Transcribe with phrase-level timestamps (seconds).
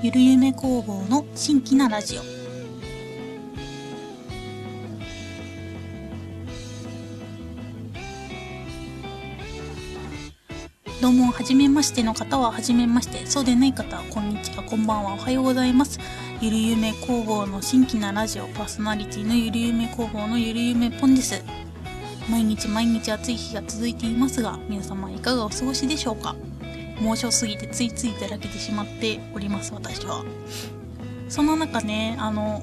[0.00, 2.22] ゆるゆめ工房の新規なラジオ。
[11.02, 15.98] どうも、はじめましての方ははじめまして、そうでない方はこんにちは、こんばんは、おはようございます。
[16.40, 18.46] ゆるゆめ工房の新規なラジオ。
[18.46, 21.42] パーソナリティのゆるゆめ工房のゆるゆめぽんです。
[22.30, 26.36] 毎日毎日暑い日が続いていますが、皆様いかがお過ごしでしょうか？
[27.00, 30.24] 猛暑すぎてついついだらけてしまっております、私は。
[31.28, 32.62] そんな中ね、あの、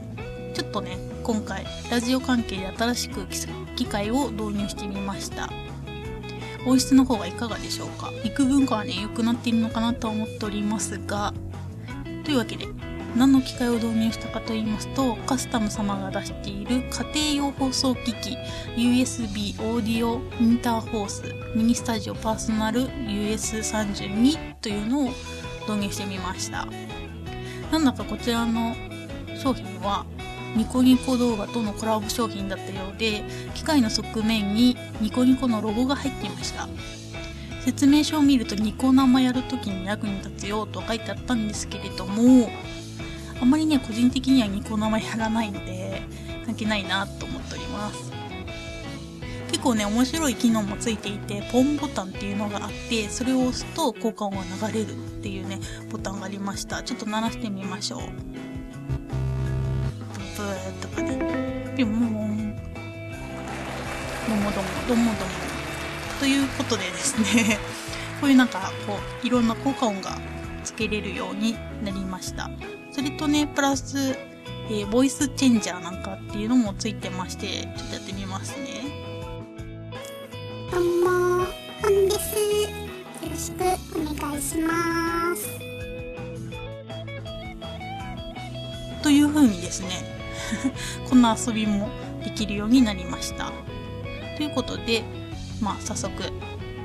[0.53, 3.25] ちょっとね、今回、ラジオ関係で新しく
[3.75, 5.49] 機械を導入してみました。
[6.65, 8.11] 音質の方がいかがでしょうか？
[8.23, 11.33] 幾分かはね、良くなっているのかなと思っておりますが、
[12.23, 12.67] というわけで、
[13.15, 16.83] 何の機械を導入したかと言いますと、カスタム様が出している
[17.13, 18.37] 家庭用放送機器
[18.75, 21.23] USB オーディオインターホース
[21.55, 25.09] ミニスタジオパーソナル US32 というのを
[25.61, 26.67] 導入してみました。
[27.71, 28.75] なんだかこちらの
[29.37, 30.05] 商品は
[30.55, 36.67] ニコニコ動画とのコラボ商品だったようで、機械の側面にニコニコのロゴが入っていました。
[37.63, 42.49] 説明書を見るとニコ生やるときに役に立つよと書いてあったんですけれども、
[43.41, 46.01] あんまりね、個人的にはニコ生やらないので、
[46.45, 48.11] 関係ないなと思っております。
[49.51, 55.59] 結構ね、面白い機能もついていて、ポンボタンっていうのがあって、それを押すと効果音が流れるっていうね、
[55.91, 56.83] ボタンがありました。
[56.83, 57.99] ちょっと鳴らしてみましょう。
[60.37, 62.55] ブーとかね、ピョンモン、
[64.27, 65.31] どもども、どもども。
[66.19, 67.57] ということでですね、
[68.19, 70.17] こういうなんか、こう、いろんな効果音が
[70.65, 72.49] つけれるようになりました。
[72.91, 73.97] それとね、プラス、
[74.69, 78.81] えー、ボイスチェンジャーなんかっていうのもついてまして、ちょっとやってみますね。
[80.71, 81.45] どうも、
[81.81, 82.35] ポンです。
[83.23, 85.47] よろしくお願いします。
[89.03, 89.89] という風にですね、
[91.07, 91.89] こんな遊びも
[92.23, 93.51] できるようになりました。
[94.37, 95.03] ということで、
[95.61, 96.11] まあ早速、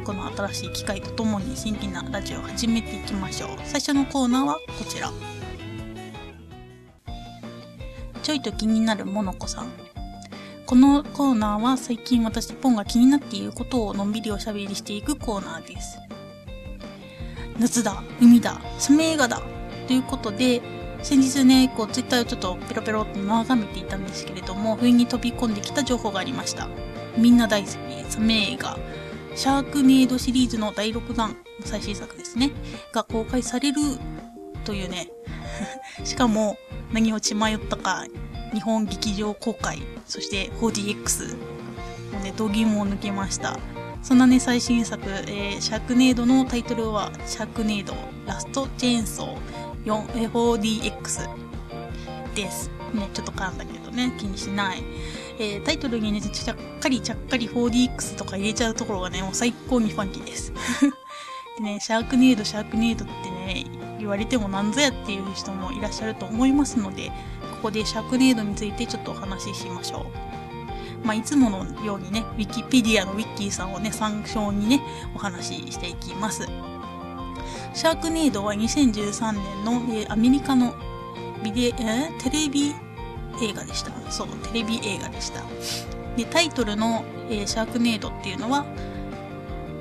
[0.05, 3.51] この新しい機械とともに新規なラジオを始めていきましょう。
[3.65, 5.13] 最初のコーナーはこちら。
[8.23, 9.69] ちょいと気になるモノコさん。
[10.65, 15.99] このコーナーは最近私ポンが気になっていることをのんびりおしゃべりしていくコーナーです。
[17.59, 19.43] 夏だ、海だ、サメ映画だ
[19.87, 20.63] ということで、
[21.03, 26.69] 先日ね、こうツイッターをちょっとペロペロって眺めていたんですけれども、不意に飛び込んできた情報がありました。
[27.17, 27.77] みんな大好き、
[28.09, 28.79] サメ映画、
[29.35, 32.51] シャークネードシリーズの第6弾、最新作ですね、
[32.93, 33.81] が公開される
[34.65, 35.09] というね、
[36.05, 36.59] しかも
[36.93, 38.05] 何を血迷ったか、
[38.53, 41.37] 日本劇場公開、そして 4DX
[42.13, 43.59] もうね、度肝を抜けました。
[44.03, 47.95] そんなね、最新作、えー、シャークネードのタイトルは、シャークネード
[48.27, 51.29] ラストチェーンソー 4DX
[52.35, 52.71] です。
[52.95, 54.83] ね、ちょっと噛んだけどね、気にしない。
[55.41, 60.53] えー、タイトルにね、ちゃっかりちゃっかり 4DX とか入れちゃうところがね、もう最高にファンキーです。
[61.57, 63.65] で ね、シャークネード、シャークネードってね、
[63.99, 67.11] 言われてもなんぞやっていう人もいらっしゃると思いますので、
[67.53, 70.07] ここでシャークネードについてちょっとお話ししましょ
[71.05, 71.07] う。
[71.07, 74.83] まあ、いつものようにね、ウィキペディアのウィッキーさんをね、参照にね、
[75.15, 76.47] お話ししていきます。
[77.73, 80.75] シャークネードは2013年の、えー、アメリカの
[81.43, 82.75] ビデ、えー、テレビ
[83.43, 83.93] 映画でした。
[84.11, 85.43] そう、テレビ映画でした。
[86.17, 88.65] で、タイトルの、えー、シャークネードっていうのは、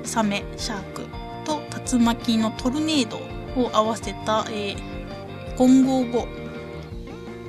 [0.04, 1.06] サメ、シャーク
[1.44, 1.62] と
[1.92, 3.18] 竜巻のトルネード
[3.60, 6.26] を合わせた、えー、混合語、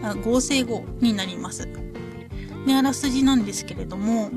[0.03, 1.67] あ合成語になります。
[2.65, 4.29] で、あらすじなんですけれども、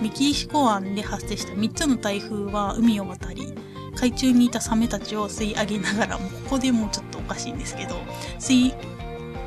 [0.00, 3.52] メキシコ湾で発生した3つの台風は海を渡り、
[3.94, 7.96] 海中にいたサメたちを吸い上げながらも、ここでもうちょっとおかしいんですけど、
[8.38, 8.74] 吸い、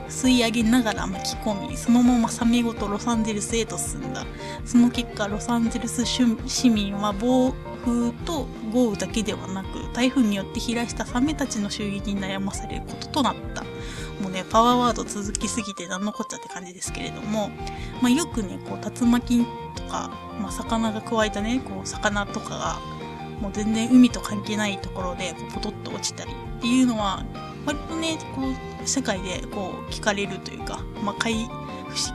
[0.09, 4.25] 吸い上げながら巻き込み、そのままサメごとロサンゼルスへと進んだ。
[4.65, 13.63] その結果、ロサンゼルス市民は暴風と豪雨だけではなく、台風によって飛来したサメたちの襲撃に悩まされることとなった。
[14.21, 17.49] もうね、パワーワード続きすぎて何のこっちゃって感じですけれども、
[18.01, 19.45] まあ、よくね、こう、竜巻
[19.75, 20.09] とか、
[20.39, 22.79] まあ、魚が加えたね、こう、魚とかが、
[23.41, 27.23] もう全然海と関係ないところで、こう、ポトッと落ちたりっていうのは、
[27.65, 28.41] 割とね、こ
[28.83, 31.49] う、世界でこう、聞かれるというか、まあ、怪、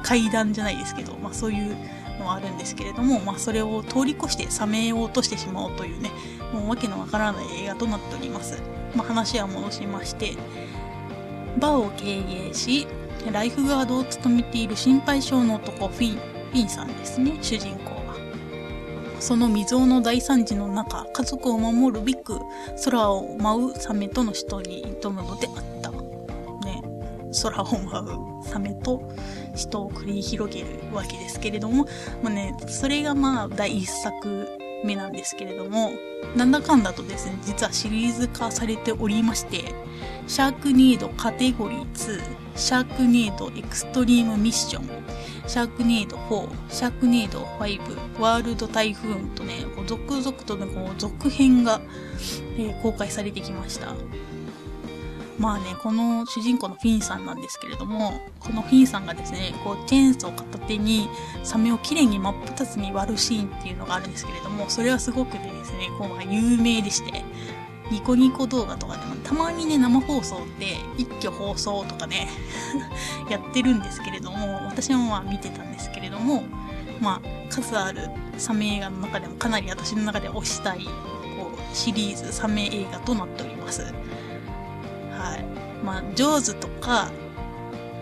[0.02, 1.76] 怪談じゃないですけど、まあ、そういう
[2.18, 6.10] のはあるんですけれども、まあ、それを通り越してサメを落としてしまおうというね、
[6.52, 8.60] もうわけのわからない映画となっております。
[8.94, 10.36] まあ、話は戻しまして、
[11.58, 12.86] バーを経営し、
[13.32, 17.99] ライフガードを務めている心配性の男、フィン、フィンさんですね、主人公。
[19.20, 22.40] その未曾有の大惨事の中、家族を守るべく、
[22.84, 25.90] 空を舞うサメとの死闘に挑むのであった。
[25.90, 26.82] ね
[27.42, 29.02] 空を舞うサメと
[29.54, 31.86] 死闘を繰り広げるわけですけれども、
[32.22, 34.48] まあね、それがまあ第一作
[34.84, 35.92] 目なんですけれども、
[36.34, 39.74] なんだかんだとですね、実はシリーズ化されておりまして、
[40.30, 42.20] シャークニードカテゴリー2、
[42.54, 44.88] シャークニードエクストリームミッション、
[45.48, 51.80] シャークネード4、シャークネード5、ワールド台風とね、続々とね、こう続編が、
[52.56, 53.92] え、公開されてきました。
[55.36, 61.08] まあね、この主人公のフィンさんなんですけれども、このフィンさんがですね、こう、チェーンソー片手に
[61.42, 67.24] サメをきれいに真っ二つに割るシーンっていうのがあるんですけれども、それはすごくですね、こう、有名でして、
[67.90, 72.28] ニコニコ動画とかでもたまにね、生放送で一挙放送とかね
[73.30, 76.42] やってるんですけれども、私もまあ見てたんですけれども、
[77.00, 83.82] まあ、数あるサメ映画の中でもかなり私の中で推したい、こう、シリーズサメ映画となっております。
[83.82, 83.88] は
[85.36, 85.84] い。
[85.84, 87.10] まあ、ジョーズとか、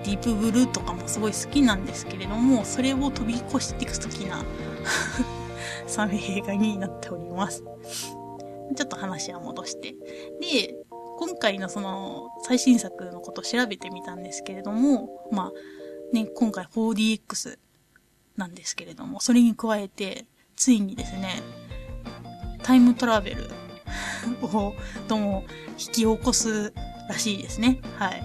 [0.04, 4.42] ディープブルーとかもすごい好きなんですけれども、それを飛び越していく好きな
[5.86, 7.62] サメ映画になっております。
[8.74, 9.94] ちょっと話は戻して。
[10.40, 10.74] で、
[11.18, 17.58] 今回のその最新作のことを調べてみたんですけれども、まあ、ね、今回 4DX
[18.36, 21.42] なんですけれども、それに加えて、ついにですね、
[22.62, 23.50] タイムトラベル
[24.42, 24.74] を、
[25.08, 26.72] とも引き起こす
[27.08, 27.80] らしいですね。
[27.98, 28.22] はい。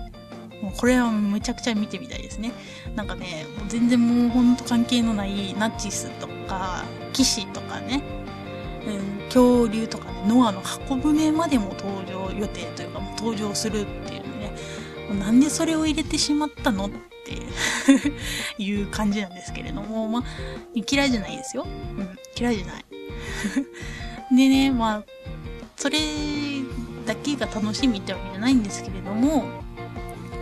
[0.61, 2.51] もうこれはむちゃくちゃ見てみたいですね。
[2.95, 8.22] なんかね、全然もうほんと関係のないナチスとか、騎士とかね、
[8.87, 14.55] うん、恐竜とかね、ノアの箱舟までも登場予定というか、もう登場するっていうね、
[15.19, 17.01] なんでそれを入れてしまったのって
[18.61, 20.23] いう感じなんですけれども、まあ、
[20.73, 21.65] 嫌いじゃないですよ。
[21.97, 22.85] うん、嫌いじゃない。
[24.35, 25.03] でね、まあ、
[25.77, 25.99] それ
[27.05, 29.45] だけが楽しみってわけじゃないんですけれども、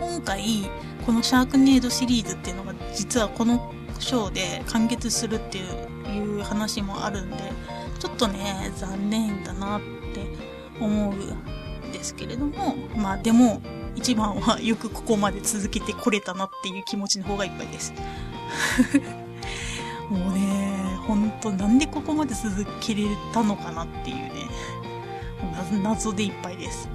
[0.00, 0.68] 今回、
[1.04, 7.36] このシャークネードシリーズっていうのが実はこのショーで完結するっていう話もあるんで、
[8.02, 9.80] ちょっとね、残念だなっ
[10.12, 10.26] て
[10.80, 13.62] 思うんですけれども、まあでも、
[13.94, 17.92] 一番はよくここまで続けてこれたなっていう気持ちの方がいっぱいです。
[20.10, 24.32] もうね、ほんとなんでここまで続けれたのかなっていうね、
[25.80, 26.88] 謎でいっぱいです。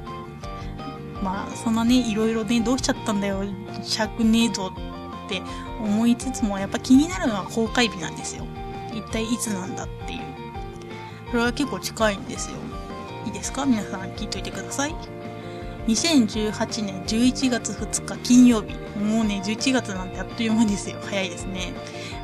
[1.24, 3.45] まあ、そんなね、いろいろね、どうしちゃったんだよ、
[3.81, 4.71] シャークネードっ
[5.30, 5.42] て
[5.81, 8.45] 思いつつも、やっぱ気になるのは公開日なんですよ。
[8.94, 10.27] 一体いつなんだっていう。
[11.32, 12.58] これは結構近いんですよ。
[13.26, 13.66] いいですか？
[13.66, 14.96] 皆さん聞いといてください。
[15.88, 18.74] 2018年11月2日金曜日。
[19.00, 20.98] もうね、11月なんてあっという間ですよ。
[21.04, 21.74] 早いですね。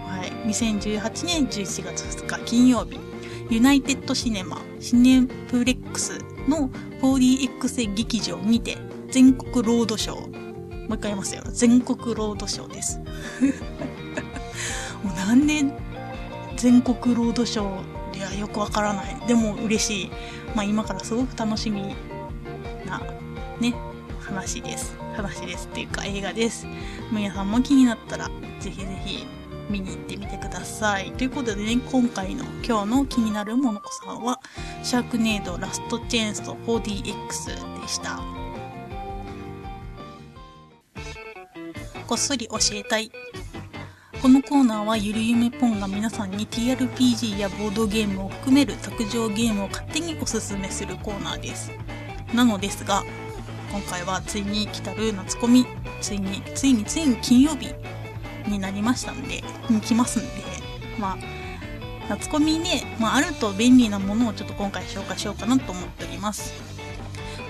[0.07, 0.31] はい。
[0.49, 2.99] 2018年11月2日金曜日。
[3.49, 6.69] ユナイテッドシネマ、シネプレックスの
[7.01, 8.77] 4DX 劇場にて
[9.11, 10.87] 全国ロードショー。
[10.87, 11.43] もう一回言いますよ。
[11.51, 12.99] 全国ロードショーです。
[15.03, 15.63] もうなんで
[16.57, 19.15] 全国ロードショーいや、よくわからない。
[19.27, 20.11] でも嬉しい。
[20.55, 21.95] まあ今からすごく楽しみ
[22.85, 23.01] な、
[23.59, 23.73] ね、
[24.19, 24.97] 話です。
[25.15, 26.67] 話ですっていうか映画です。
[27.11, 28.29] 皆さんも気になったら、
[28.59, 29.25] ぜひぜひ
[29.69, 31.11] 見に行ってみてください。
[31.13, 34.39] ということでね、今回の今日の気になるモノコさんは、
[34.83, 38.19] シャークネードラストチェーンスト 4DX でした。
[42.07, 43.11] こっそり教えたい
[44.23, 51.73] このコーナーはゆるゆめポンが皆さんに TRPG やボードゲームを含める卓上ゲームを勝手におすすめするコーナーです。
[52.33, 53.03] なのですが、
[53.69, 55.65] 今回はついに来たる夏コミ、
[55.99, 57.75] ついに、ついについに金曜日
[58.47, 60.29] になりましたんで、に来ますんで、
[60.97, 61.17] まあ、
[62.07, 66.53] 夏コミね、まあ、あると便利なものをちょっと今回紹介しようかなと思っております。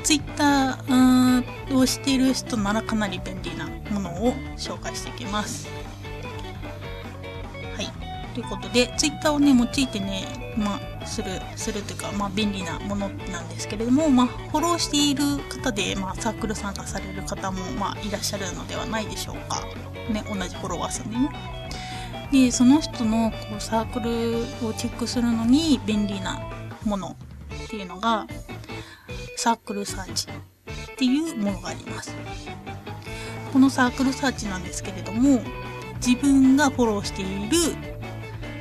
[0.01, 5.82] ツイッターをしている人ならかなり便利なものを紹介していきます。
[8.33, 19.63] ということで、ツイッターをね、用いてね、まあ、する、するというか、まあ、便利なものなんですけれども、まあ、フォローしている方で、まあ、サークル参加される方も、まあ、いらっしゃるのではないでしょうか。
[20.11, 21.29] ね、同じフォロワーさんでね。
[22.31, 26.41] で、その人のこうサークルをチェックするのに便利な
[26.83, 27.15] もの
[27.65, 28.25] っていうのが、
[29.37, 32.15] サークルサーチっていうものがあります。
[33.51, 35.41] このサークルサーチなんですけれども、
[36.05, 37.92] 自分がフォローしている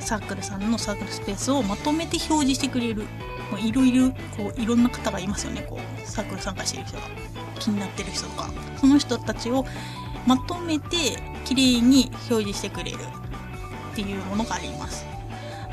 [0.03, 3.05] サークルさんのサークルスペースをまとめて表示してくれる。
[3.59, 5.63] いろいろこういろんな方がいますよね。
[5.63, 7.03] こうサークル参加してる人が
[7.59, 8.51] 気になってる人とか。
[8.81, 9.65] その人たちを
[10.27, 12.99] まとめて綺麗に表示してくれる
[13.93, 15.07] っていうものがあります。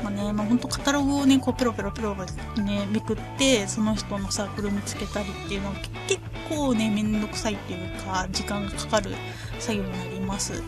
[0.02, 2.14] まあね、まあ本当カタログをね、こうペロペロペロ
[2.62, 5.74] ね、めくって、その人のサークル見つけたりっていうのは
[6.06, 9.14] 結構ね、めんどくさいっていうか、時間がかかる
[9.58, 10.62] 作業になります。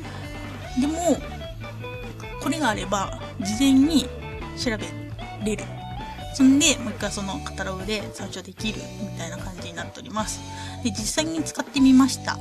[0.80, 1.18] でも、
[2.42, 4.08] これがあれば、事前に
[4.56, 4.86] 調べ
[5.44, 5.64] れる。
[6.34, 10.40] そんで、もう一回そのカタログで参照できるみたいな感じになっております。
[10.82, 12.38] で、実際に使ってみました。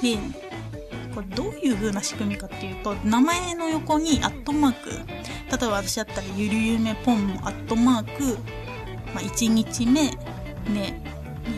[0.00, 0.16] で、
[1.14, 8.38] これどういう風な仕組みかっていうと、名前の横にアットマーク、例えば私だったらゆるゆめポンアットマーク、
[9.12, 10.10] まあ、1日目、
[10.72, 11.02] ね、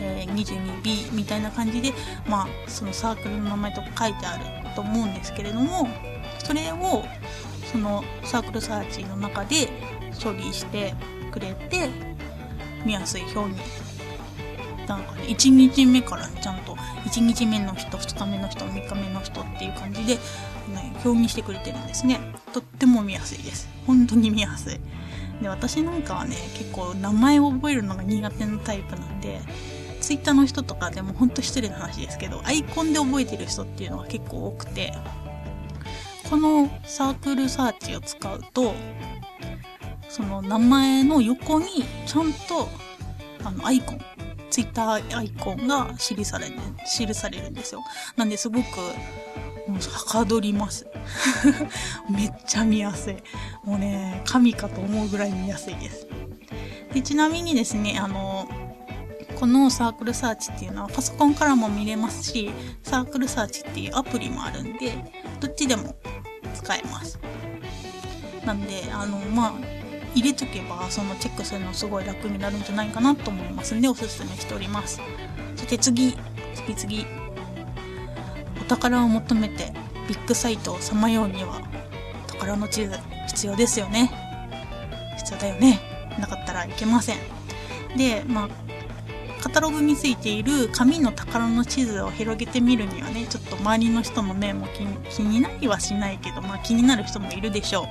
[0.01, 1.93] え 22B みたいな感じで、
[2.27, 5.87] まあ、そのサークルの名前とか書いてあると思うんですけれども、
[6.39, 7.05] それを、
[7.73, 9.67] そのサークルサーチの中で
[10.23, 10.93] 処理して
[11.31, 11.89] くれて、
[12.85, 13.57] 見やすい表に
[14.87, 20.19] なんかね、1日目からちゃんと、1日目の人、2日目の人、3日目の人っていう感じで、ね、
[21.03, 22.19] 表にしてくれてるんですね。
[22.53, 23.67] とっても見やすいです。
[23.87, 24.79] 本当に見やすい。
[25.41, 29.39] で、私なんかはね、結構名前を覚えるのが苦手なタイプなんで、
[30.01, 34.93] ツイッターの人とかでも本当失礼な話ですけど、アイコンで覚えてる人っていうのが結構多くて、
[36.33, 38.73] このサークルサーチを使うと、
[40.09, 42.67] その名前の横にちゃんと
[43.43, 44.01] あのアイコン
[44.49, 46.55] ツイッターアイコンが記される、
[46.97, 47.83] 記されるんですよ。
[48.17, 48.77] なんですごく、
[49.67, 50.87] もうはかどります。
[52.09, 53.15] めっちゃ見やすい。
[53.63, 56.07] もうね、神かと思うぐらい見やすいです。
[56.95, 58.49] でちなみにですね、あの、
[59.39, 62.49] このサークルサーチっていうのはパソコンからも見れますし、
[62.81, 64.93] サークルサーチっていうアプリもあるんで、
[65.39, 65.95] どっちでも
[66.63, 67.19] 使えます。
[68.45, 69.53] なんで、あの、まあ、
[70.15, 73.73] 入れとけばそのチェックするのすごい楽になるんじゃないかなと思います。
[73.73, 75.01] んでおすすめしております。
[75.55, 76.15] そして次
[76.53, 77.05] 次次。
[78.61, 79.73] お宝を求めて
[80.07, 81.61] ビッグサイトをさまようには
[82.27, 82.95] 宝の地図
[83.27, 84.11] 必要ですよね。
[85.17, 85.79] 必要だよね。
[86.19, 87.17] なかったらいけません。
[87.97, 88.49] でまあ
[89.43, 94.67] カタログについている紙の宝の地図を広げてみるにはね、ちょっと周りの人の目も
[95.09, 97.85] 気になりはしないけど、まあ気になる人もいるでしょ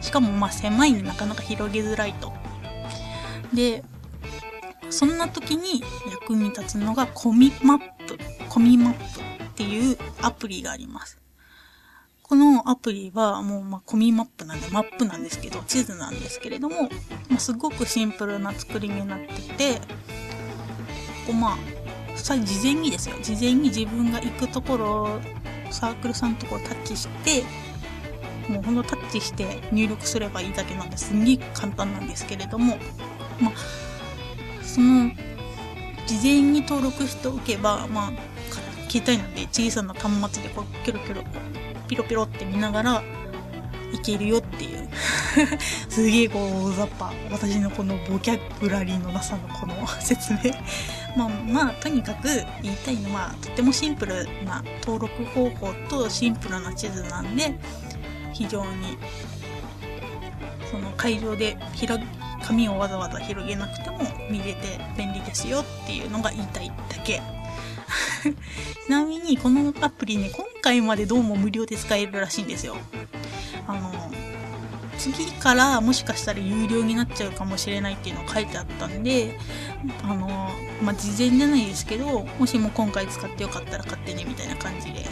[0.00, 0.02] う。
[0.02, 2.32] しかもまあ狭いんでなかなか広げづらいと。
[3.54, 3.84] で、
[4.90, 11.20] そんな時に役に立つのがコミマップ、コミマップっていうアプリがあります。
[12.24, 16.88] このアプリはもうまコミマップなんでマップなんですけど、地図なんですけれども、
[17.28, 19.80] まあ、すごくシンプルな作りになってて、
[21.26, 21.56] こまあ
[22.16, 23.16] 事前にですよ。
[23.22, 25.20] 事前に自分が行くところ
[25.70, 27.44] サークルさんのところタッチして
[28.48, 31.14] もうほんとタッチして入力すればいいだけなんです。
[31.14, 32.78] んげえ簡単なんですけれども
[33.40, 33.52] まあ
[34.62, 35.10] その
[36.06, 38.12] 事前に登録しておけばまあ
[38.88, 41.22] 携帯なんで小さな端末でこうキョロキョロ
[41.88, 43.02] ピロピロって見ながら
[43.92, 44.88] いけるよっていう。
[45.90, 50.38] すげえこう大雑把私のこのボキャブラリーのなさのこの説明。
[51.16, 52.28] まあ、まあ、とにかく
[52.62, 57.58] 言いたいのは、とってもシンプルな登録方法とシンプルな地図なんで、
[58.32, 58.98] 非常に、
[60.70, 62.02] その会場で広
[62.44, 63.98] 紙をわざわざ広げなくても
[64.30, 67.22] 見れて便利ですよっていうのが言いたいだけ。
[68.86, 72.76] ちなみに、このアプリね、今回までどうも無料で使えるらしいんですよ。
[73.66, 74.12] あの、
[75.12, 79.38] 次からもしかしたら有料になっちゃうかもしれないっていうのが書いてあったんで、
[80.02, 80.50] あの、
[80.82, 85.04] まあ、事前じゃないですけど、もしも今回使ってよかったら買ってねみたいな感じで。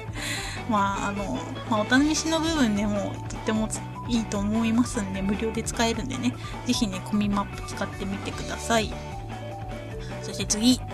[0.68, 1.38] まあ、あの、
[1.70, 3.68] まあ、お試しの部分でもとっても
[4.08, 6.34] いいと思いますんで、無料で使えるんでね、
[6.66, 8.92] ぜひね、コミマップ使ってみてください。
[10.22, 10.84] そして次、こ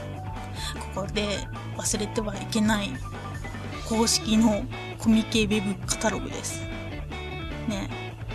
[0.94, 1.40] こで
[1.76, 2.90] 忘れてはいけない
[3.88, 4.64] 公式の
[4.98, 6.62] コミケウェブカタログです。
[7.68, 7.88] ね、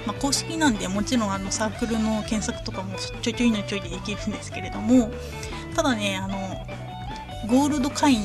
[0.06, 5.12] まあ、公式なんでもちろんあのサークルの検索とかもちょいちょいのちょいでできるんですけれども
[5.76, 6.38] ただねあの
[7.48, 8.22] ゴールド会員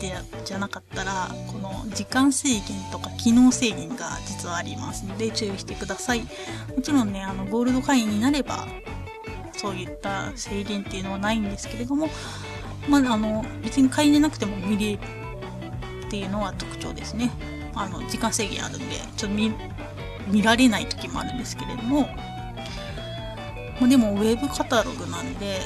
[0.00, 0.14] で
[0.44, 6.22] じゃなかったらこの時間制限とか機能制限が実はありますので注意してください。
[6.74, 8.66] もちろんねあのゴールド会員になれば
[9.52, 12.08] そういった制限っていうのはないんですけれども
[12.88, 14.98] まあ、あの別に会員でなくても見れる
[16.06, 17.30] っていうのは特徴ですね。
[17.74, 19.54] あの時間制限あるんでちょっと見
[20.28, 22.08] 見られない時もあるんですけれども、
[23.80, 25.58] ま、でもウェブカタログなんで、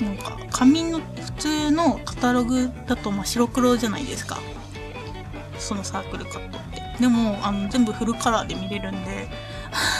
[0.00, 4.38] うん、なんか紙の普通のカタログだとま白黒じゃないですか。
[5.58, 6.82] そのサークルカットって。
[7.00, 9.28] でもあの全部フルカラーで見れるんで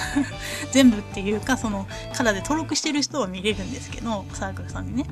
[0.73, 5.07] 全部っていうかそのカラーで登録してる人は見れるんですけどサークルさんにね。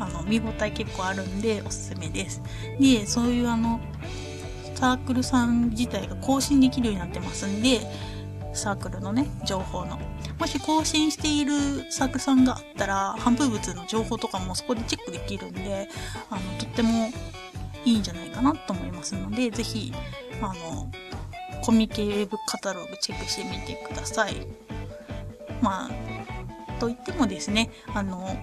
[0.00, 2.42] あの見応え結構あるんでおすすめです。
[2.80, 3.80] でそういうあの
[4.74, 7.80] サークルさん自体が更新できるようになってますんで、
[8.52, 9.98] サークルのね、情報の。
[10.38, 15.88] もし更新しているサークルさんがあったら、反復物の情報とかもそこでチェックできるんで、
[16.30, 17.10] あの、とっても
[17.84, 19.92] いいんじゃないかなと思いますので、ぜひ、
[20.40, 20.90] あの、
[21.62, 24.46] コミケウェブカタログチェックしてみてください。
[25.60, 28.36] まあ、と言ってもですね、あの、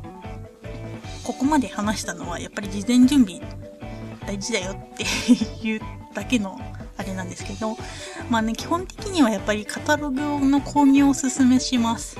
[1.23, 3.39] ここまで話したのはやっぱり事前準備
[4.25, 5.03] 大事だよって
[5.67, 5.81] い う
[6.13, 6.59] だけの
[6.97, 7.77] あれなんですけど、
[8.29, 12.17] まあね、基本的にはやっぱりカタログの購入をおすすめします。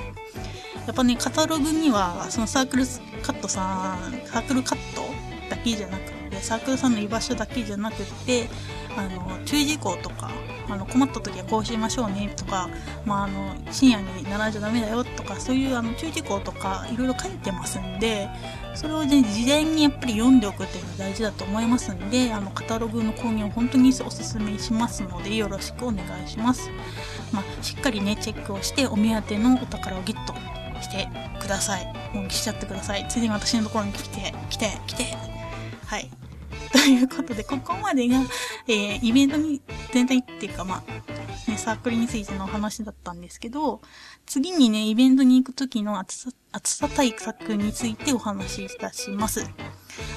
[0.87, 2.85] やっぱね、カタログには、そのサークル
[3.21, 5.03] カットさん、サークルカット
[5.49, 8.49] だけじゃなくて、サークルさんの居場所だけじゃなくて、
[8.97, 10.31] あの、注意事項とか、
[10.69, 12.69] あの、困った時はこうしましょうねとか、
[13.05, 18.29] まあ、あの、深夜に並んじゃダメだよとか、そういうあの注意事項とか、いろいろ書いてますんで、
[18.75, 26.69] それをね、事前にやっぱり読んでおくっていうのが大事だと思いますんで、あの、カタログの購入を本当におすすめしますので、よろしくお願いします。
[27.31, 30.33] まあ、しっかりね、チェックをして、お目当てのお宝をゲット
[30.81, 31.07] して
[31.39, 31.85] ください。
[32.13, 33.05] もうしちゃってください。
[33.09, 35.17] ついに私のところに来て、来て、来て。
[35.85, 36.20] はい。
[36.71, 38.17] ということで、ここまでが、
[38.67, 39.61] えー、イベントに
[39.91, 43.81] 全体っていうか、まあ、ね、サークルについてのお話だったんですけど、
[44.25, 49.45] 次にね、イベントに行く時の暑さ、暑さ対策についてお話しいたします。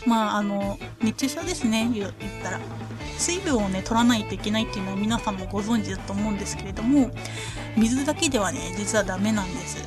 [0.07, 2.61] まあ、あの、熱中症ですね、言ったら。
[3.19, 7.11] 水分をね、取らないといけないっていうのは皆さんもご存知だと思うんですけれども、
[7.77, 9.85] 水だけではね、実はダメなんです。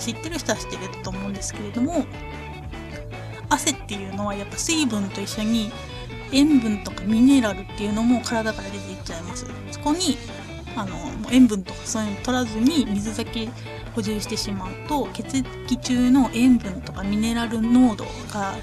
[0.00, 2.04] 知ってる人は知ってると思うんですけれども、
[3.48, 5.72] 汗っていうのはやっぱ水分と一緒に
[6.34, 9.46] 塩分とかミネラルっていうのも体から出ていっちゃいます。
[9.70, 10.18] そこに
[10.76, 10.96] あの
[11.30, 13.48] 塩分とかそういうの取らずに水だけ
[13.94, 18.54] 補充してしまうと血液中の塩分とかミネラル濃度が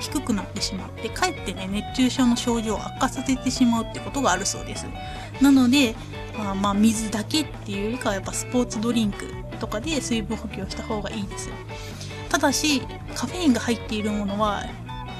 [0.00, 4.86] 低くなってしまってかえってね熱中症の症状を悪化させてしまうってことがあるそうです
[5.40, 5.94] なので
[6.38, 9.26] あまあ水だけっていうよりかはやっぱスポーツドリンク
[9.60, 11.50] とかで水分補給をした方がいいです
[12.28, 12.80] ただし
[13.14, 14.64] カフェインが入っているものは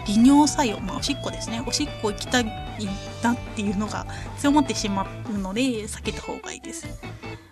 [0.07, 1.63] 利尿作用、まあ、おしっこですね。
[1.67, 2.45] おしっこ行きたい
[3.23, 4.07] なっていうのが
[4.39, 6.87] 強まってしまうので、避けた方がいいです。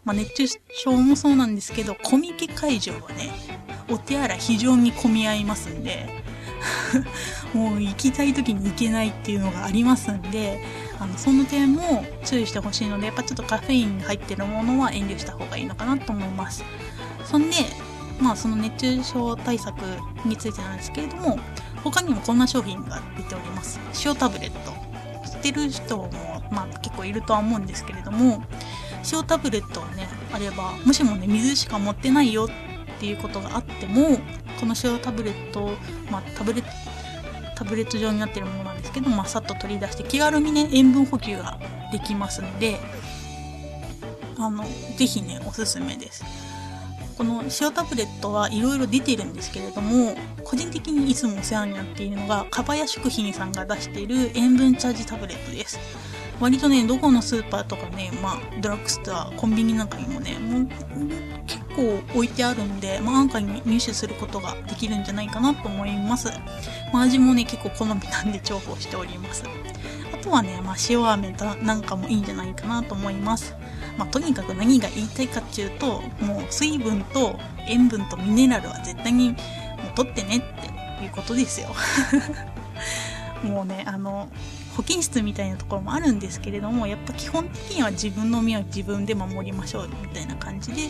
[0.05, 3.31] まあ、熱中症もそうなんですけど、コミケ会場はね、
[3.91, 6.23] お手洗い非常に混み合いますんで、
[7.55, 10.65] もう行きたい時に行けないっていうのがありますんで、
[10.99, 16.65] あの、その点も注意してほしいので、やっぱちょっとカフェイン入ってるものは遠慮した方がいいのかなと思います。
[17.25, 17.57] そんで、
[18.21, 19.77] まあその熱中症対策
[20.25, 21.39] についてなんですけれども、
[21.91, 23.81] 他にもこんな商品が出ております。
[24.05, 24.73] 塩タブレット。
[25.29, 26.09] 知ってる人も、
[26.51, 28.45] まあ、結構いるとは思うんですけれども、
[29.13, 32.49] 塩タブレットはね、あれば、もしもね、水しか持ってないよっ
[33.01, 34.19] ていうことがあっても、
[34.61, 35.71] この塩タブレット、
[36.11, 36.69] まあ、タブレット、
[37.57, 41.59] タブレット状になってるものなんですけど、まあ、さっと取り出して気軽にね、塩分補給が
[41.93, 42.79] できますので、
[44.39, 44.65] あの、
[44.97, 46.25] ぜひね、おすすめです。
[47.19, 55.81] この塩タブレットはいろいろ出てるんですけれども、個人的にいつもお世話になっているのが、かばや食品さんが出している塩分チャージタブレットです。
[56.39, 60.69] 割とね、どこのスーパーとかね、まあ、ドラッグストア、コンビニなんかにもね、もう
[61.49, 66.29] 結構置いてあるんで、まあ、安価に入手することができるんじゃないかなと思います。
[66.93, 69.43] まあ、味もね、結構好みなんで重宝しております。
[70.15, 73.57] あとはね、まあ、塩飴なんかもいいんじゃないかなと思います。
[73.99, 79.37] まあ、とにかく何が言いたいかっていうと、もう水分と塩分とミネラルは絶対にもう
[79.97, 81.69] 取ってねっていうことですよ。
[83.43, 84.29] もうね、あの、
[84.77, 90.83] 保健室みたいなところもあるんですけれども、やっぱ基本的には自分の身は自分で守りましょうみたいな感じで、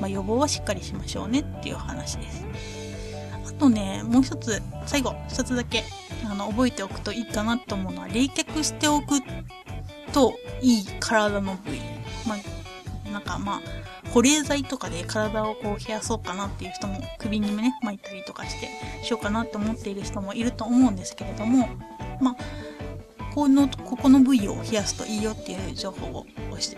[0.00, 2.44] まあ、予防はしっかりしましょうねっていう話です。
[3.44, 5.82] あとね、もう一つ、最後、一つだけ、
[6.24, 9.20] あの、覚えておくといいかなと思うのは、冷却しておく
[10.12, 11.80] といい体の部位。
[12.26, 12.38] まあ、
[13.12, 13.60] なんかまあ、
[14.10, 18.68] 保冷剤とかで体をこう冷やそうかなっていう人も首にね、巻いたりとかして
[19.04, 21.68] しようかなって思っている人もいると思うんですけれども、
[22.20, 22.36] まあ、
[23.34, 26.26] この、ここの部位を冷やすといいよっていう情報を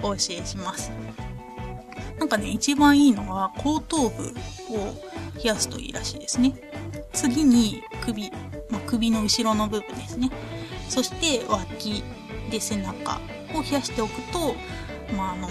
[0.03, 0.90] お教えします。
[2.18, 4.25] なんかね、一番いいのは後頭部
[4.70, 4.94] を
[5.37, 6.55] 冷やすといいらしいですね。
[7.12, 8.31] 次に首、
[8.70, 10.31] まあ、首の後ろの部分ですね。
[10.88, 12.05] そして脇
[12.51, 13.20] で背中
[13.55, 14.55] を冷やしておくと、
[15.16, 15.49] まあ、あの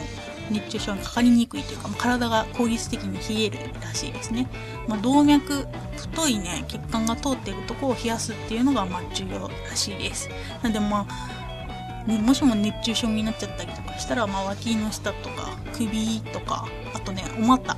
[0.52, 4.48] 熱中症にかかりにくいというか、まあ、体が効率的に冷えるらしいですね、
[4.88, 10.30] まあ、動脈太いね血管が通っているところを冷やすっていうのがまあ重要らしいです。
[10.62, 17.78] なのでまあ、ね、もしも熱中症になっちゃったりとかしたら、まあ、脇の下とか首とかあとねお股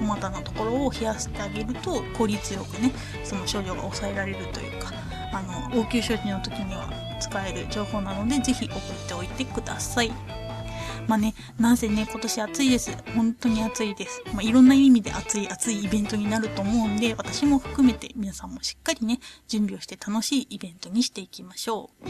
[0.00, 4.92] お股のところを冷やしてあげると効率よくねその症状が抑えられるというか
[5.32, 6.88] あの応急処置の時には
[7.20, 10.12] 使える情報なのでぜひ送っておいてください。
[11.06, 12.96] まあね、なんせね、今年暑いです。
[13.14, 14.22] 本当に暑いです。
[14.32, 22.08] まあ、いろんな意味で暑い暑いイベントになると思うんで、私も含めて皆さんもしっかりね、準備をして楽しいイベントにしていきましょう。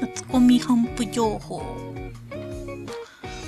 [0.00, 1.62] 夏コミ頒布情報。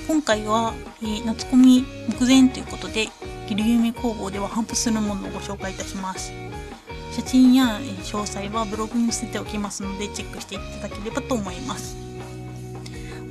[0.09, 1.85] 今回は、えー夏コミ
[2.21, 3.09] 目前ということで、
[3.47, 6.33] ギルユメ工房では頒布するものをご紹介いたします。
[7.15, 11.97] 写真や、え詳細はブログに載せておきますので、チェックしていただければと思います。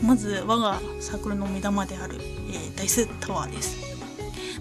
[0.02, 3.76] まず、我がサークルの目玉である、えーダイスタワーです。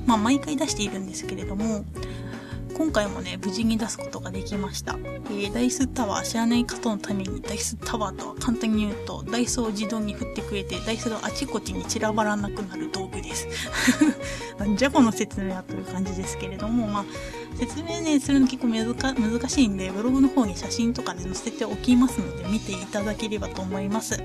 [0.06, 1.84] まあ、毎回出しているんですけれども、
[2.82, 4.98] 今回もね、無事に出すことができました。
[5.04, 13.46] えーダイスタワー知らない方のために、ダイスタワーとは簡単に言うと、ダイスを自動に振ってくれて、ダイスがあちこちに散らばらなくなる道具です。
[14.58, 17.04] なんじゃこの説明はという感じですけれども、まあ、
[17.56, 24.20] 説明ね、するの結構難しいんで、ブログの方に写真とかね、載せておきますので、見ていただければと思います。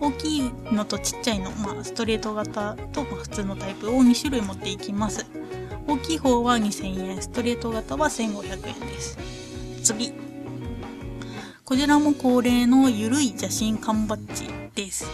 [0.00, 5.26] 大きいのとちっちゃいの、まあ、ストレート型と、ま、普通のタイプを2種類持っていきます。
[5.86, 9.18] 大きい方は2000円、ストレート型は1500円です。
[9.82, 10.12] 次。
[11.64, 15.06] こちらも恒例のゆるい邪神缶バッジです。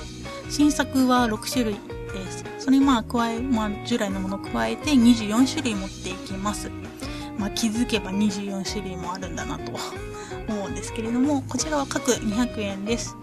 [0.48, 1.78] 新作は6種類で
[2.30, 2.44] す。
[2.59, 6.70] それまあ加え、まあ従来のものを加えて24種類持っていきます。
[7.38, 9.72] まあ気づけば24種類もあるんだなと
[10.48, 13.16] 思うんですけれども、こちらは各200円です。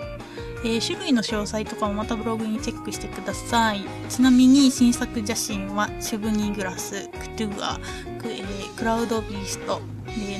[0.67, 3.85] えー種類の詳細とかもまたブログにチェックしてください。
[4.09, 7.79] ちなみに新作邪神はシュブニーグラス、クトゥア、
[8.19, 9.79] ク,、えークラウドビースト、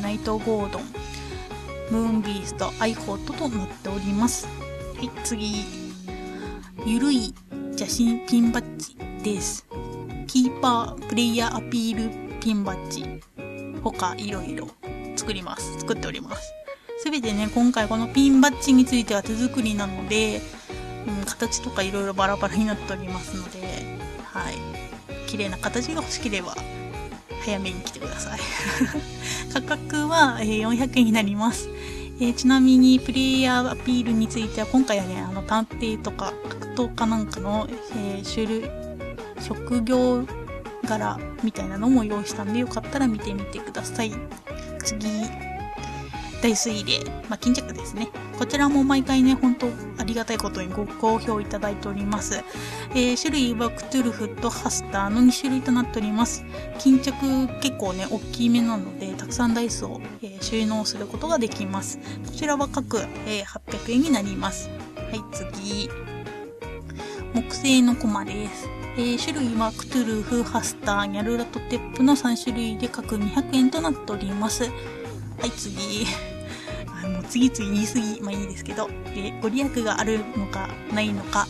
[0.02, 0.84] ナイトゴードン、
[1.92, 4.48] ムーンビースト、アイホットとなっております。
[4.98, 5.64] はい、次。
[6.86, 7.34] ゆるい
[7.80, 9.66] 邪神ピンバッジです。
[10.28, 13.22] キーパー、プレイヤーアピールピンバッジ、
[13.82, 14.68] 他いろいろ
[15.16, 15.80] 作ります。
[15.80, 16.57] 作っております。
[17.00, 20.42] すべてね、今回このピンバッジについては手作りなので、
[21.08, 23.60] うん、形とかいろいろバラバラになっておりますので、
[24.24, 24.56] はい。
[25.28, 26.56] 綺麗な形が欲しければ、
[27.46, 28.40] 早めに来てください。
[29.54, 31.70] 価格は、え400円になります。
[32.20, 38.70] えーちなみに、プレイヤーアピールについては、今回はね、あの、探偵とか格闘家なんかの、えー種類、
[39.40, 40.26] 職業
[40.84, 44.12] 柄みたいなのも用意したんで、よかったら見てみてください。
[44.84, 45.47] 次。
[46.42, 48.10] 大水霊、まあ、巾着ですね。
[48.38, 52.44] こちらも毎回ね、本当ありがたいことにご好評いただいております。
[52.92, 56.44] えー種類はクトゥルフとハスターの2種類となっております。
[56.78, 57.12] 巾着
[57.62, 61.98] 結構ね、大きめなので、たくさんダイスを、えー収納することができます。
[61.98, 64.70] こちらは各、えー800円になります。
[64.70, 65.90] はい、次。
[67.34, 68.70] 木製のコマです。
[68.98, 74.70] えー種類はクトゥルフ、ハスター、ニャルラとテップの3種類で各200円となっております。
[75.40, 76.06] はい、次。
[77.04, 78.90] あの、次々言い過ぎ、まあいいですけど、
[79.42, 81.48] ご利益があるのか、ないのか、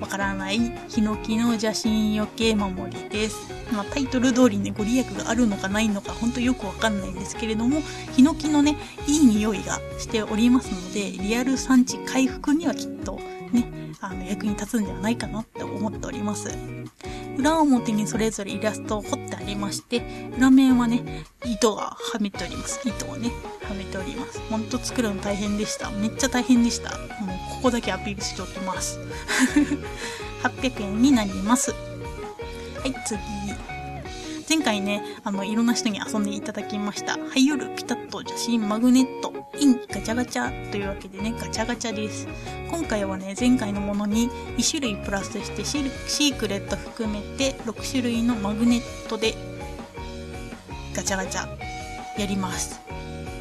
[0.00, 3.36] わからない、ヒノキの邪神よけ守りです。
[3.72, 13.20] まあタイトル通りね、ご利益があるのかないのか、ほんとよくわかんないんですけれども、ヒノキのね、いい匂いがしておりますので、リアル産地回復にはきっと、
[13.52, 16.48] ね、あの、役に立つんではないかなって思っております。
[17.36, 20.02] 裏表にそれぞれイラストを彫っりまして、
[20.36, 22.80] 裏面はね、糸がはめております。
[22.86, 23.30] 糸をね、
[23.62, 24.40] はめております。
[24.50, 25.90] ほんと作るの大変でした。
[25.90, 26.96] めっちゃ大変でした。
[26.98, 27.08] もう
[27.56, 28.98] ここだけアピールしておきます。
[30.42, 31.72] 800円になります。
[31.72, 31.76] は
[32.86, 33.43] い、次。
[34.46, 37.12] 前回ね、あの、いろんな人に遊んでいただきました。
[37.12, 42.28] はい、夜ピタッと写真マグネット、インガチャガチャというわけでね、ガチャガチャです。
[42.70, 44.28] 今回はね、前回のものに
[44.58, 49.34] 1種類プラスしてシシークレット含めて6種類のマグネットで
[50.94, 51.48] ガチャガチャ
[52.20, 52.80] やります。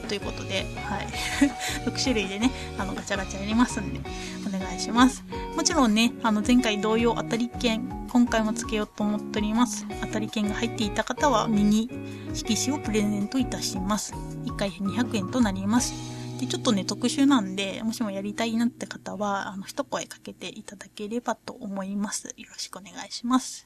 [0.08, 1.08] ということで、はい。
[1.90, 4.00] 6種類でね、あの、ガチャガチャやりますんで、
[4.48, 5.24] お願いします。
[5.56, 9.88] もちろんね、あの、前回同様当たり券、今回もつけようと思っております。
[10.02, 11.90] 当たり券が入っていた方は、ミニ
[12.36, 14.14] 色紙をプレゼントいたします。
[14.46, 15.96] 1回200円となります。
[16.40, 22.28] で、ちょっとね、特殊なんで、もしもやりたいなって方は、あの、一声かけていただければと思います。
[22.38, 23.66] よろしくお願いします。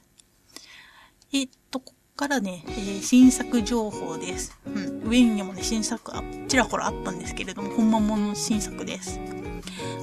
[1.30, 4.58] えっと、ここからね、えー新作情報です。
[4.64, 5.10] うん。
[5.10, 9.20] 上にもね、新作あ、ちらほらあったんですけれども、本間ものの新作です。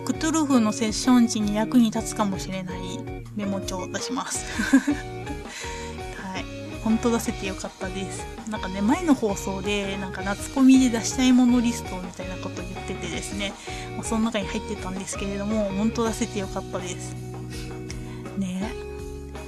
[0.05, 4.45] クトゥルフのセッション時に役に立つかもしれないメモ帳を出します。
[6.21, 6.45] はい。
[6.83, 8.25] 本当出せてよかったです。
[8.49, 13.53] なんかね、前の放送で、なんか夏コミで出したいものリストみたいなこと言っててですね、
[13.95, 17.13] まあ、その中に入ってたんですけれども、本当出せてよかったです。
[18.37, 18.71] ね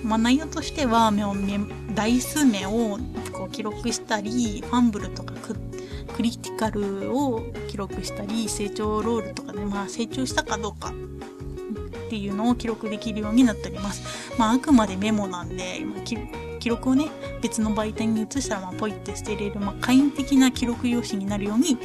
[0.03, 1.59] まあ、内容としては、目を目
[1.93, 2.97] 台数目を
[3.31, 5.55] こう記録したり、ファンブルとかく
[6.15, 10.91] クリティカルを記録したり、成長ロールとかで、まあ成長したかどうか
[12.07, 14.33] っていうのを記録できるようになっております。
[14.37, 17.09] まああくまでメモなんで、ま、記録をね、
[17.41, 21.77] 別の媒体に移したら、まあポイって捨てれる、まあ簡易的な記録用紙になるように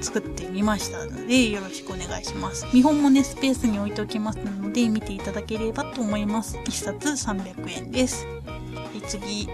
[0.00, 2.66] 作ってみましたので、よろしくお願いします。
[2.74, 6.56] 見本もね、スペースに置いておきますので、見ていただければと思います。
[6.58, 8.26] 1冊300円です。
[8.26, 9.48] はい、次。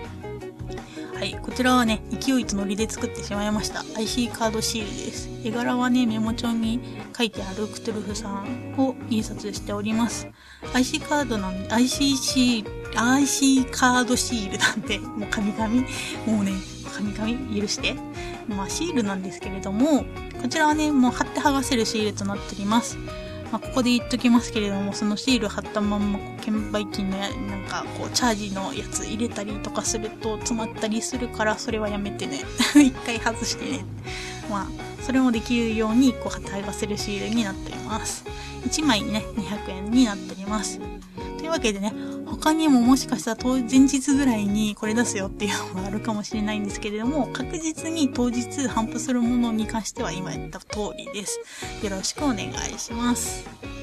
[1.19, 3.83] はい、こちらはね、勢いとノリで作ってしまいました。
[3.99, 5.29] IC カードシールです。
[5.43, 6.81] 絵柄はね、メモ帳に
[7.17, 10.29] 書いてあるクトゥルフさんを印刷しております。
[10.75, 16.53] IC カードなんで、IC シール、IC カードシールなんで、もう神々、もうね、
[16.97, 17.97] 神々許して。
[18.47, 20.05] まあ、シールなんですけれども、
[20.41, 22.97] こちらはね、もう貼って剥がせるシールとなっております。
[23.51, 32.43] まあ、ここで言っときますけれども、そのシール貼ったまんま、券売機のやなんか、こう、チャージのやつ入れたりとかすると詰まったりするから、それはやめてね。
[32.77, 33.85] 一回外してね。
[34.51, 34.67] まあ、
[35.03, 38.25] それもできるように、こう、貼って剥がせるシールになっております。
[38.67, 40.81] 1枚ね、200円になっております。
[41.39, 41.93] というわけでね、
[42.31, 51.41] 他にももしかしたら当前日ぐらいにこれ出すよっていうのがあるかもしれないんですけれども、確実に当日頒布するものに関しては今言った通りです。
[51.83, 53.78] よろしくお願いします。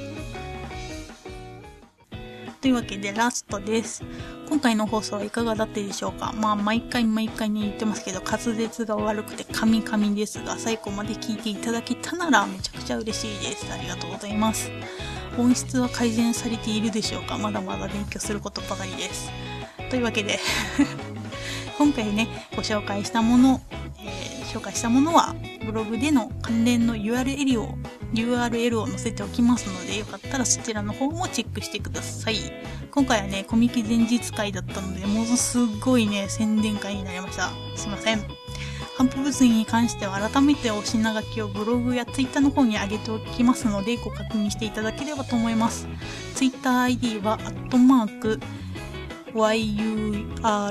[2.65, 4.03] というわけでラストです。
[4.49, 6.33] 今回の放送はいかがだったでしょうか？
[6.33, 13.71] まあ毎回毎回に言ってますけど滑舌が悪くてカミカミですが最後まで聞いていただけたならめちゃくちゃ嬉しいです。
[13.71, 14.71] ありがとうございます。
[15.37, 17.37] 音質は改善されているでしょうか？
[17.37, 19.29] まだまだ勉強することばかりです。
[19.91, 20.39] というわけで
[21.77, 23.61] 今回ね、ご紹介したもの、
[23.99, 27.77] えー、紹介したものは、ブログでの関連の URL を、
[28.13, 32.37] URL を載せておきますので、よかったらそちらの方もチェックしてください。
[32.91, 37.49] 今回はね、コミケ前日会だったので、ものすごいね、宣伝会になりました。
[37.75, 38.23] すいません。
[38.97, 45.85] 反復物に関しては改めてお品書きをブログやツイッターの方に上げておきますのでご確認していただければと思います。
[46.33, 48.39] ツイッター ID は、アットマーク、
[49.33, 50.69] yuruyume、ア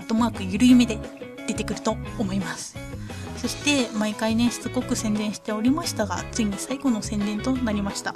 [0.00, 0.98] ットマークゆるゆめで
[1.46, 2.76] 出てくると思います。
[3.40, 8.14] そして毎回ね、しつこく宣伝しておりましたが、ついに最後の宣伝となりました。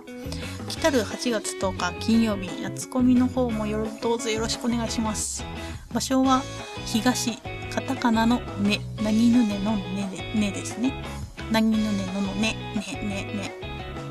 [0.68, 5.42] 来たる8月10日金曜日、夏コミの方もよどうぞよろしくお願いします。
[5.94, 6.42] 場所は
[6.84, 7.38] 東、
[7.72, 11.02] カタカナのね、なぎぬねのねで、ねですね。
[11.50, 13.54] なぎぬねののね、ね、ね、ね。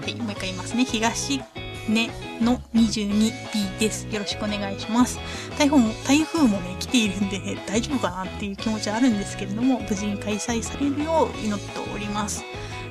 [0.01, 0.83] はい、もう一回言いますね。
[0.83, 1.43] 東、
[1.89, 2.09] ね
[2.41, 4.07] の 22B です。
[4.07, 5.19] よろしくお願いします。
[5.57, 12.43] 台風も、台風もね、来ているんで、ね、大丈夫かなっていう気持ちはあるんですけれども、無事に開催されるよう祈っております。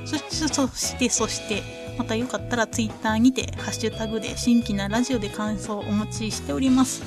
[0.05, 1.63] そして、そして、そして、
[1.97, 7.03] またよかったら Twitter にて、ハッシュタグで新規なラジオで感想をお持ちしております。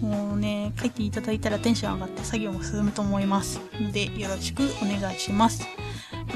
[0.00, 3.60] もうね、書いていただいたらテンション上がって作業も進むと思います。
[3.80, 5.66] ので、よろしくお願いします。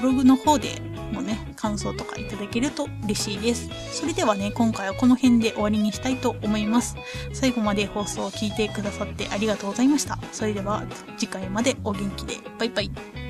[0.00, 0.80] ブログの方で
[1.12, 3.68] もね、感想とかいただけると嬉しいです。
[3.92, 6.96] それではね、今回はこの辺で終わりにしたいと思います。
[7.32, 10.18] 最後まで放送を聞いてくださってありがとうございました。
[10.32, 10.84] それでは
[11.18, 12.38] 次回までお元気で。
[12.58, 13.29] バイバイ。